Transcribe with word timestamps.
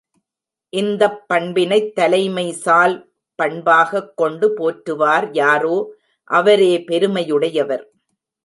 இந்தப் 0.73 1.19
பண்பினைத் 1.29 1.91
தலைமை 1.95 2.45
சால் 2.63 2.95
பண்பாகக் 3.39 4.11
கொண்டு 4.15 4.49
போற்றுவார் 4.57 5.29
யாரோ 5.31 5.75
அவரே 6.29 6.73
பெருமையுடையவர். 6.87 7.85